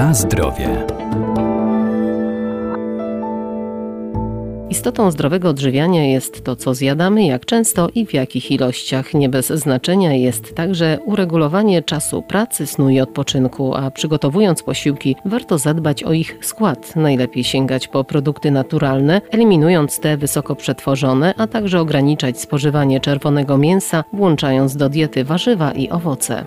[0.00, 0.86] Na zdrowie.
[4.70, 9.14] Istotą zdrowego odżywiania jest to, co zjadamy, jak często i w jakich ilościach.
[9.14, 15.58] Nie bez znaczenia jest także uregulowanie czasu pracy, snu i odpoczynku, a przygotowując posiłki, warto
[15.58, 16.96] zadbać o ich skład.
[16.96, 24.04] Najlepiej sięgać po produkty naturalne, eliminując te wysoko przetworzone, a także ograniczać spożywanie czerwonego mięsa,
[24.12, 26.44] włączając do diety warzywa i owoce.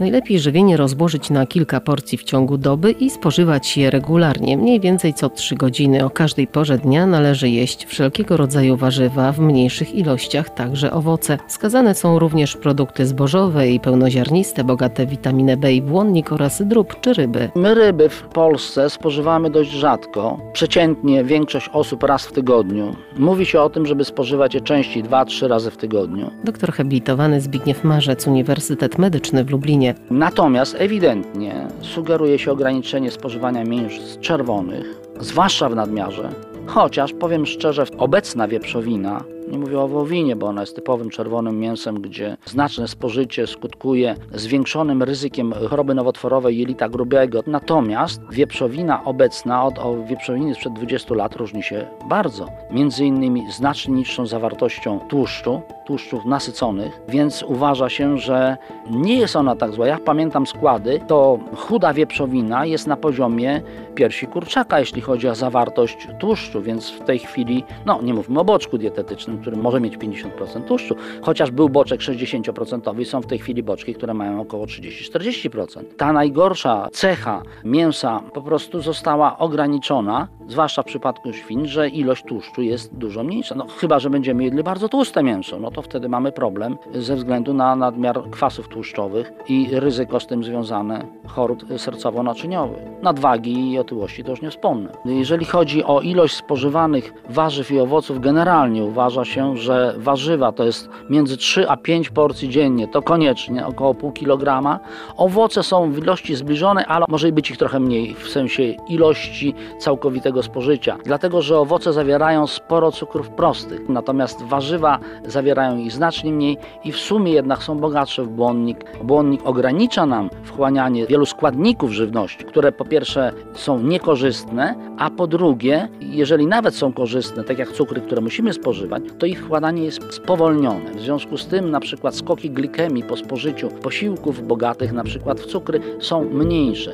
[0.00, 5.14] Najlepiej żywienie rozłożyć na kilka porcji w ciągu doby i spożywać je regularnie, mniej więcej
[5.14, 6.04] co 3 godziny.
[6.04, 11.38] O każdej porze dnia należy jeść wszelkiego rodzaju warzywa w mniejszych ilościach, także owoce.
[11.48, 17.00] Wskazane są również produkty zbożowe i pełnoziarniste, bogate w witaminę B i błonnik oraz drób
[17.00, 17.50] czy ryby.
[17.54, 20.40] My ryby w Polsce spożywamy dość rzadko.
[20.52, 22.96] Przeciętnie większość osób raz w tygodniu.
[23.16, 26.30] Mówi się o tym, żeby spożywać je częściej, 2-3 razy w tygodniu.
[26.44, 34.18] Doktor habilitowany Zbigniew Marzec, Uniwersytet Medyczny w Lublinie Natomiast ewidentnie sugeruje się ograniczenie spożywania mięs
[34.20, 36.28] czerwonych, zwłaszcza w nadmiarze,
[36.66, 42.00] chociaż powiem szczerze, obecna wieprzowina nie mówię o wołowinie, bo ona jest typowym czerwonym mięsem,
[42.00, 47.42] gdzie znaczne spożycie skutkuje zwiększonym ryzykiem choroby nowotworowej jelita grubego.
[47.46, 52.46] Natomiast wieprzowina obecna od wieprzowiny sprzed 20 lat różni się bardzo.
[52.70, 58.56] Między innymi znacznie niższą zawartością tłuszczu, tłuszczów nasyconych, więc uważa się, że
[58.90, 59.86] nie jest ona tak zła.
[59.86, 63.62] Ja pamiętam składy, to chuda wieprzowina jest na poziomie
[63.94, 68.44] piersi kurczaka, jeśli chodzi o zawartość tłuszczu, więc w tej chwili, no nie mówmy o
[68.44, 70.94] boczku dietetycznym, który może mieć 50% tłuszczu.
[71.22, 75.84] Chociaż był boczek 60%, są w tej chwili boczki, które mają około 30-40%.
[75.96, 82.62] Ta najgorsza cecha mięsa po prostu została ograniczona, zwłaszcza w przypadku świn, że ilość tłuszczu
[82.62, 83.54] jest dużo mniejsza.
[83.54, 87.54] No, chyba, że będziemy jedli bardzo tłuste mięso, no to wtedy mamy problem ze względu
[87.54, 93.02] na nadmiar kwasów tłuszczowych i ryzyko z tym związane chorób sercowo-naczyniowych.
[93.02, 94.90] Nadwagi i otyłości to już nie wspomnę.
[95.04, 100.88] Jeżeli chodzi o ilość spożywanych warzyw i owoców, generalnie uważa się, że warzywa to jest
[101.10, 104.78] między 3 a 5 porcji dziennie, to koniecznie około pół kilograma.
[105.16, 110.42] Owoce są w ilości zbliżonej, ale może być ich trochę mniej w sensie ilości całkowitego
[110.42, 116.92] spożycia, dlatego że owoce zawierają sporo cukrów prostych, natomiast warzywa zawierają ich znacznie mniej i
[116.92, 118.84] w sumie jednak są bogatsze w błonnik.
[119.04, 125.88] Błonnik ogranicza nam wchłanianie wielu składników żywności, które po pierwsze są niekorzystne, a po drugie,
[126.00, 130.94] jeżeli nawet są korzystne, tak jak cukry, które musimy spożywać, to ich wkładanie jest spowolnione.
[130.94, 135.46] W związku z tym na przykład skoki glikemii po spożyciu posiłków bogatych na przykład w
[135.46, 136.92] cukry są mniejsze.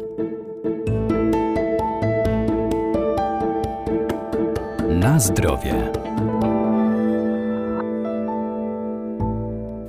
[4.89, 5.75] Na zdrowie.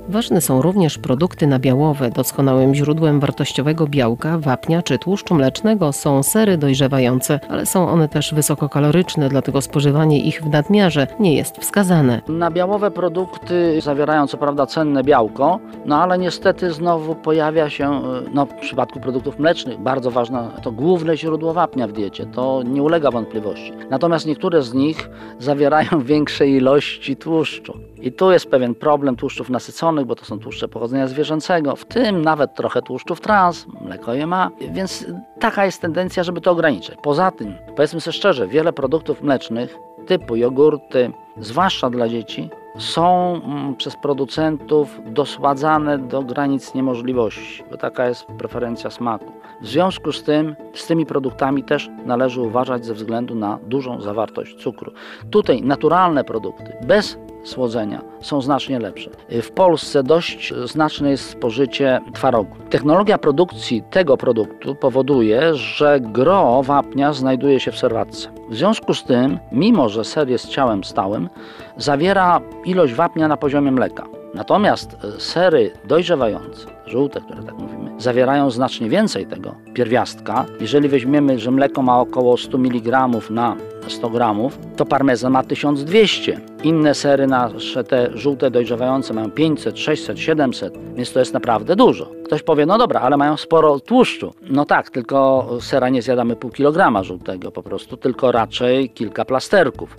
[0.08, 2.10] Ważne są również produkty nabiałowe.
[2.10, 8.34] Doskonałym źródłem wartościowego białka, wapnia czy tłuszczu mlecznego są sery dojrzewające, ale są one też
[8.34, 12.20] wysokokaloryczne, dlatego spożywanie ich w nadmiarze nie jest wskazane.
[12.28, 18.46] Nabiałowe produkty zawierają co prawda cenne białko, no ale niestety znowu pojawia się, e, no
[18.46, 23.10] w przypadku produktów mlecznych, bardzo ważne, to główne źródło wapnia w diecie, to nie ulega
[23.10, 23.72] wątpliwości.
[23.90, 27.78] Natomiast niektóre z nich zawierają większe ilości tłuszczu.
[28.02, 32.22] I tu jest pewien problem tłuszczów nasyconych, bo to są tłuszcze pochodzenia zwierzęcego, w tym
[32.22, 35.06] nawet trochę tłuszczów trans, mleko je ma, więc
[35.40, 36.96] taka jest tendencja, żeby to ograniczyć.
[37.02, 43.76] Poza tym, powiedzmy sobie szczerze, wiele produktów mlecznych typu jogurty, zwłaszcza dla dzieci, są mm,
[43.76, 49.32] przez producentów dosładzane do granic niemożliwości, bo taka jest preferencja smaku.
[49.62, 54.56] W związku z tym, z tymi produktami też należy uważać ze względu na dużą zawartość
[54.56, 54.92] cukru.
[55.30, 57.18] Tutaj naturalne produkty bez
[57.48, 59.10] słodzenia są znacznie lepsze.
[59.42, 62.56] W Polsce dość znaczne jest spożycie twarogu.
[62.70, 68.28] Technologia produkcji tego produktu powoduje, że gro wapnia znajduje się w serwatce.
[68.50, 71.28] W związku z tym, mimo że ser jest ciałem stałym,
[71.76, 74.15] zawiera ilość wapnia na poziomie mleka.
[74.36, 80.44] Natomiast e, sery dojrzewające, żółte, które tak mówimy, zawierają znacznie więcej tego pierwiastka.
[80.60, 83.56] Jeżeli weźmiemy, że mleko ma około 100 mg na
[83.88, 86.40] 100 gramów, to parmezan ma 1200.
[86.62, 92.10] Inne sery nasze, te żółte dojrzewające mają 500, 600, 700, więc to jest naprawdę dużo.
[92.24, 94.34] Ktoś powie, no dobra, ale mają sporo tłuszczu.
[94.42, 99.96] No tak, tylko sera nie zjadamy pół kilograma żółtego po prostu, tylko raczej kilka plasterków.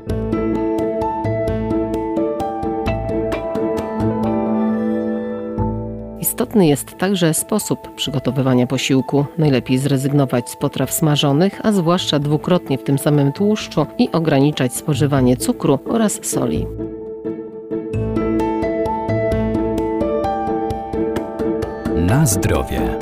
[6.38, 9.26] Istotny jest także sposób przygotowywania posiłku.
[9.38, 15.38] Najlepiej zrezygnować z potraw smażonych, a zwłaszcza dwukrotnie w tym samym tłuszczu i ograniczać spożywanie
[15.38, 16.68] cukru oraz soli.
[21.96, 22.98] Na zdrowie.